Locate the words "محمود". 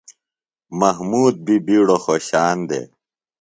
0.79-1.35